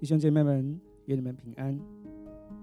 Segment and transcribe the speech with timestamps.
[0.00, 1.78] 弟兄姐妹们，愿你们平安。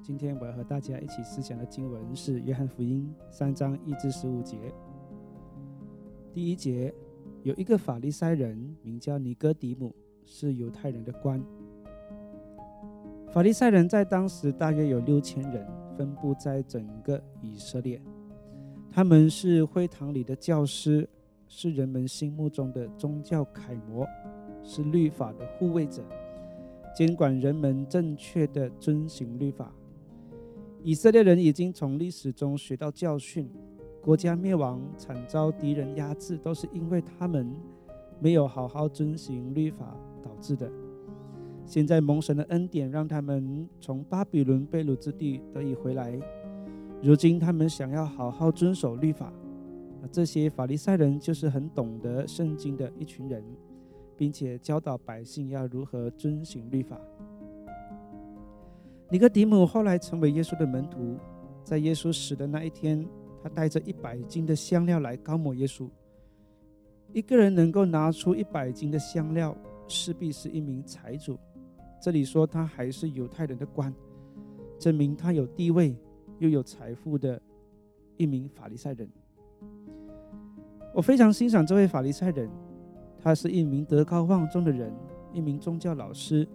[0.01, 4.57] 今天我要和大家一起思想的经文是《约翰福音》三章一至十五节。
[6.33, 6.91] 第一节，
[7.43, 9.93] 有一个法利赛人名叫尼哥底母，
[10.25, 11.39] 是犹太人的官。
[13.31, 15.63] 法利赛人在当时大约有六千人，
[15.95, 18.01] 分布在整个以色列。
[18.89, 21.07] 他们是会堂里的教师，
[21.47, 24.07] 是人们心目中的宗教楷模，
[24.63, 26.03] 是律法的护卫者。
[26.97, 29.71] 监管人们正确的遵行律法。
[30.81, 33.47] 以色列人已经从历史中学到教训，
[34.01, 37.53] 国家灭亡、惨遭敌人压制，都是因为他们
[38.19, 40.67] 没有好好遵行律法导致的。
[41.67, 46.19] 现在蒙神的恩典，让他们从巴比伦被掳之地得以回来。
[47.03, 49.31] 如今他们想要好好遵守律法，
[50.11, 53.43] 这些法利赛人就是很懂得圣经的一群人。
[54.17, 56.99] 并且教导百姓要如何遵循律法。
[59.09, 61.15] 尼哥底母后来成为耶稣的门徒，
[61.63, 63.07] 在耶稣死的那一天，
[63.41, 65.87] 他带着一百斤的香料来高抹耶稣。
[67.13, 69.55] 一个人能够拿出一百斤的香料，
[69.87, 71.37] 势必是一名财主。
[72.01, 73.93] 这里说他还是犹太人的官，
[74.77, 75.95] 证明他有地位
[76.39, 77.41] 又有财富的
[78.17, 79.09] 一名法利赛人。
[80.93, 82.49] 我非常欣赏这位法利赛人。
[83.21, 84.93] 他是一名德高望重的人，
[85.33, 86.47] 一名宗教老师，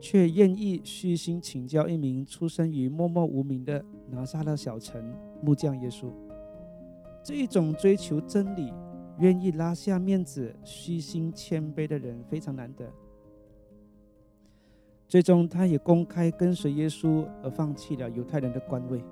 [0.00, 6.06] 却愿意虚心请教一名出生于默默无名的拿撒勒小城木匠耶稣。
[7.22, 8.72] 这一种追求真理、
[9.18, 12.86] 愿意拉下面子、虚心谦卑的人非常难得。
[15.06, 19.02] 最终，他也公开跟随耶稣，而放弃了犹太人的官位。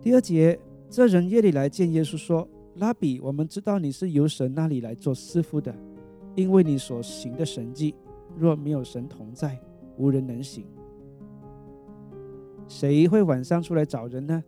[0.00, 2.48] 第二节，这人夜里来见耶稣说。
[2.76, 5.74] 拉比，我们知道你是由神那里来做师傅的，
[6.34, 7.94] 因为你所行的神迹，
[8.38, 9.58] 若没有神同在，
[9.98, 10.64] 无人能行。
[12.66, 14.42] 谁会晚上出来找人呢？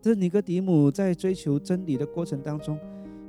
[0.00, 2.78] 这尼哥底母在追求真理的过程当中，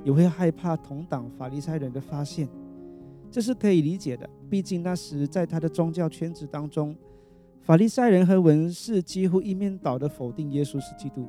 [0.02, 2.48] 也会害怕同党法利赛人的发现，
[3.30, 4.28] 这是可以理解的。
[4.48, 6.96] 毕竟那时在他的宗教圈子当中，
[7.60, 11.28] 法利赛人和文士几乎一面倒的否定耶稣是基督。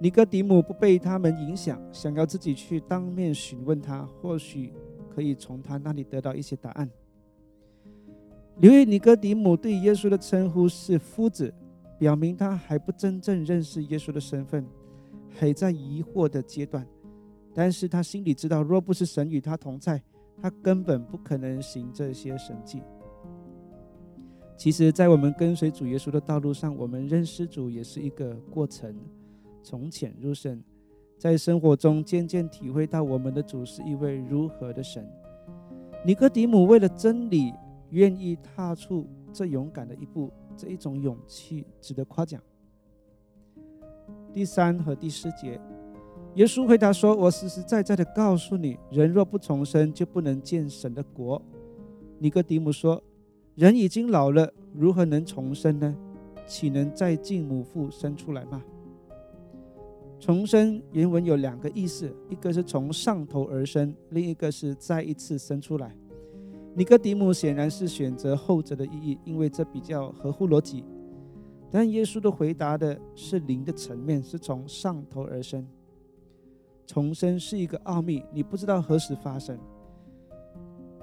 [0.00, 4.72] 尼哥底母不被他们影响，想要自己去当面询问他，或许
[5.08, 6.88] 可以从他那里得到一些答案。
[8.60, 11.52] 留意尼哥底母对耶稣的称呼是夫子，
[11.98, 14.64] 表明他还不真正认识耶稣的身份，
[15.28, 16.86] 还在疑惑的阶段。
[17.52, 20.00] 但是他心里知道，若不是神与他同在，
[20.40, 22.80] 他根本不可能行这些神迹。
[24.56, 28.94] 其实，在我们跟随主耶稣的道路上，我们认识主也是一个过程。
[29.68, 30.64] 从浅入深，
[31.18, 35.06] 在生活中渐渐体会到我们的主是一位如何的神。
[36.06, 37.52] 尼哥底母为了真理，
[37.90, 42.40] 愿意踏出这勇敢的一步，这一种勇气值得夸奖。
[44.32, 45.60] 第三和第四节，
[46.36, 51.42] 耶稣回答说：“我实实在在的告诉你，人若不重生，就不能见神的国。”
[52.18, 53.02] 尼哥底母说
[53.54, 55.94] ：“人已经老了，如何能重生呢？
[56.46, 58.64] 岂能再进母腹生出来吗？”
[60.20, 65.94] 重生原文有两个意思，一个是从上头而生，另一个是再一次生出来。
[66.74, 70.84] 尼哥底母显然是选择后者的意义，因为这比较合乎逻辑。
[71.70, 75.66] 但耶稣的回答的是灵的层面，是从上头而生。
[76.86, 79.58] 重生是一个奥秘，你不知道何时发生。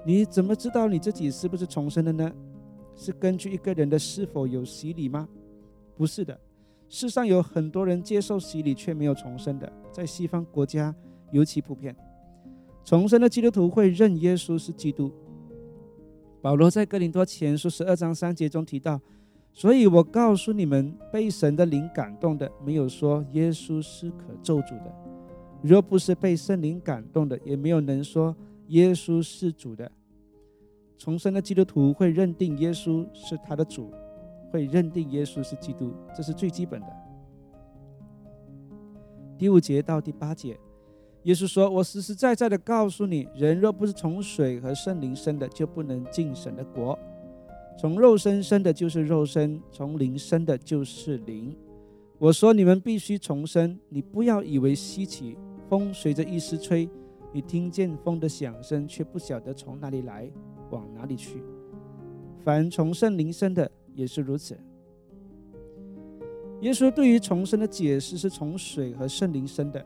[0.04, 2.32] 你怎么知道你自己是不是重生的呢？
[2.94, 5.28] 是根据一个人的是否有洗礼吗？
[5.94, 6.38] 不是的。
[6.88, 10.94] 世上有很多人接受洗礼却没有重生的，在西方国家
[11.32, 11.94] 尤其普遍。
[12.84, 15.12] 重生的基督徒会认耶稣是基督。
[16.40, 19.00] 保罗在哥林多前书十二章三节中提到
[19.52, 24.92] ：“所以我告诉你们，被神的灵感动的，没有说耶稣是可咒诅的；
[25.62, 28.36] 若不是被圣灵感动的，也没有能说
[28.68, 29.90] 耶稣是主的。”
[30.96, 33.90] 重生的基督徒会认定耶稣是他的主。
[34.50, 36.86] 会认定耶稣是基督，这是最基本的。
[39.38, 40.58] 第五节到第八节，
[41.24, 46.98] 耶稣说：“我实实在在的告诉你，人若不是从水和圣灵生的，就不能进神的国。
[47.76, 51.54] 从肉身生的，就是肉身；从灵生的，就是灵。
[52.18, 53.78] 我说你们必须重生。
[53.90, 55.36] 你不要以为稀奇，
[55.68, 56.88] 风随着一丝吹，
[57.32, 60.30] 你听见风的响声，却不晓得从哪里来，
[60.70, 61.42] 往哪里去。
[62.42, 64.56] 凡从圣灵生的。”也是如此。
[66.60, 69.84] 耶稣对于重生的解释是从水和圣灵生的，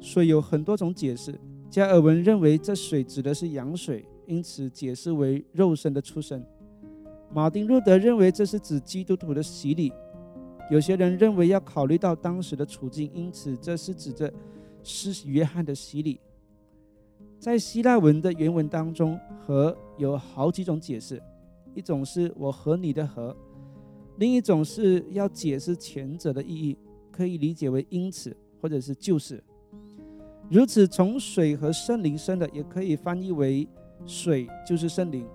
[0.00, 1.38] 所以有很多种解释。
[1.68, 6.44] 加尔文认为这水指的是羊水，因此解释为肉身的出生。
[7.32, 9.92] 马丁路德认为这是指基督徒的洗礼。
[10.70, 14.32] 有些人认为要考虑到当时的处境，因此这是指着
[14.82, 16.20] 施约翰的洗礼。
[17.38, 21.22] 在希腊文的原文当中，“和”有好几种解释，
[21.74, 23.36] 一种是我和你的和，
[24.18, 26.76] 另一种是要解释前者的意义，
[27.10, 29.42] 可以理解为因此或者是就是。
[30.50, 33.66] 如此，从水和圣灵生的，也可以翻译为
[34.04, 35.26] 水就是圣灵。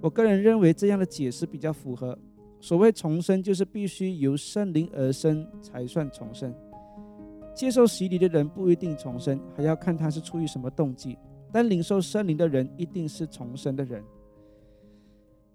[0.00, 2.18] 我个人认为这样的解释比较符合。
[2.58, 6.54] 所谓重生，就是必须由圣灵而生才算重生。
[7.54, 11.16] 接受洗礼的人不一定重生，还要看他是出于什么动机。
[11.52, 14.02] 但领受圣灵的人一定是重生的人。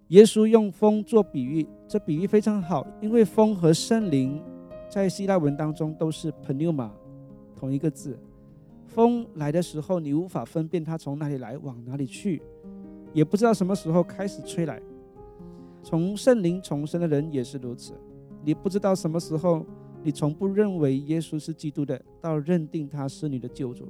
[0.08, 4.40] 耶稣用风做比喻，这比喻非常好，因为风和圣灵
[4.88, 6.88] 在希腊文当中都是 pneuma，
[7.56, 8.16] 同一个字。
[8.86, 12.40] 风来的时候，你无法分辨它从哪里来，往哪里去，
[13.12, 14.80] 也不知道什么时候开始吹来。
[15.82, 17.92] 从圣灵重生的人也是如此，
[18.44, 19.66] 你不知道什么时候，
[20.04, 23.88] 你从不认为耶稣是基督的，到认定他是你的救主。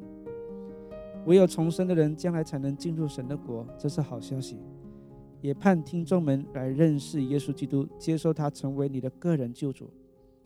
[1.26, 4.56] 唯有重生的人，将来才能进入神的国，这是好消息。
[5.40, 9.90] 也盼听众们来认识耶稣基督，接受他成为你的个人救主，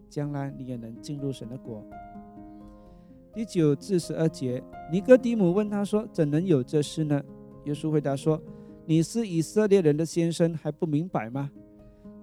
[0.08, 1.84] 将来你也能进入神的国。
[3.32, 7.22] 第九至十二节，尼哥底母问他说：“怎能有这事呢？”
[7.64, 8.42] 耶稣回答说
[8.84, 11.50] ：“你是以色列人的先生，还不明白吗？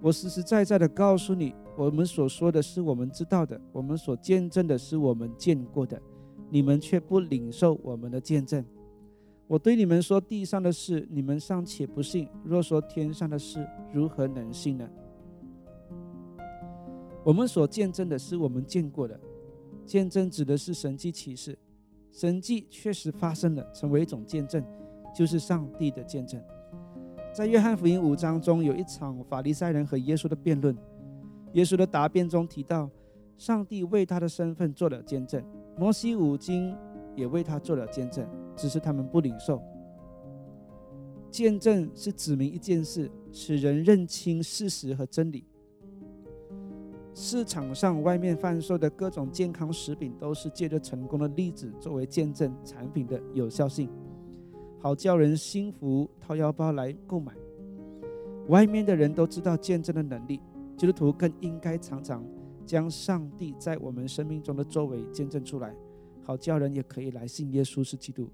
[0.02, 6.00] 我实实在在的告诉你，我们所说的是我们知道的，我们所见证的是我们见过的，
[6.50, 8.64] 你们却不领受我们的见证。
[9.48, 14.88] 我对你们说地上的事，你们尚且不信；若说天上的事，如何能信呢？
[17.24, 19.20] 我们所见证的是我们见过的。”
[19.88, 21.58] 见证指的是神迹启示，
[22.12, 24.62] 神迹确实发生了，成为一种见证，
[25.16, 26.44] 就是上帝的见证。
[27.34, 30.76] 在约翰福音五章中，有一场法利赛人和耶稣的辩论。
[31.54, 32.90] 耶稣的答辩中提到，
[33.38, 35.42] 上帝为他的身份做了见证，
[35.78, 36.76] 摩西五经
[37.18, 38.26] 也为他做了见证，
[38.56, 39.62] 只是他们不领受。
[41.30, 45.44] 见证是指明一件事，使人认清事实和真理。
[47.14, 53.90] 市场上外面贩售的各种健康食品，都是借着成功的例子作为见证产品的有效性，
[54.80, 57.34] 好叫人心服掏腰包来购买。
[58.50, 60.40] 外面的人都知道见证的能力，
[60.78, 62.24] 基督徒更应该常常
[62.66, 65.76] 将上帝在我们生命中的作为见证出来，
[66.28, 68.30] 好叫人也可以来信耶稣是基督。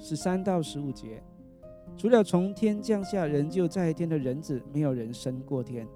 [0.00, 1.22] 十三到十五节，
[1.96, 5.86] 除了从天降下人就在天的人子，没有人升过天。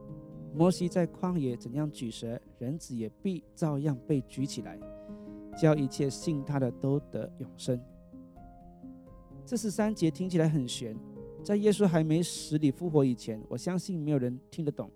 [0.54, 4.78] 摩西在旷野怎样举蛇，人子也必照样被举起来，
[5.60, 7.80] 叫一切信他的都得永生。
[9.44, 10.96] 这十三节听起来很玄，
[11.42, 14.88] 在耶稣还没死里复活以前，我相信没有人听得懂。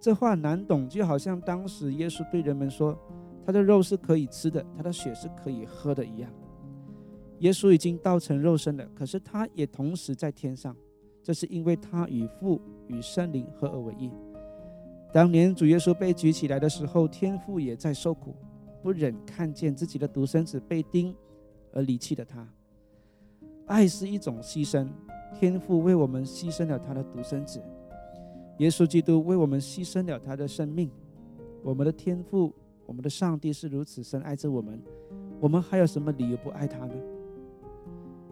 [0.00, 2.98] 这话难懂，就好像当时耶稣对人们说
[3.44, 6.30] ：“他的肉是可以吃的，他的血是可以喝的一样。”
[7.40, 10.76] 耶稣已经道成肉身了，可是他也同时在天上，
[11.22, 14.10] 这是因为他与父与圣灵合而为一。
[15.12, 18.34] 当年主耶稣被举起来的时候，天父也在受苦，
[18.80, 21.14] 不忍看见自己的独生子被钉，
[21.72, 22.48] 而离弃的他。
[23.66, 24.88] 爱是一种牺牲，
[25.34, 27.60] 天父为我们牺牲了他的独生子，
[28.58, 30.88] 耶稣基督为我们牺牲了他的生命。
[31.62, 32.52] 我们的天父，
[32.86, 34.82] 我们的上帝是如此深爱着我们，
[35.40, 36.94] 我们还有什么理由不爱他呢？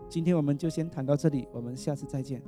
[0.08, 2.42] 今天我们就先谈到这里，我们下次再见。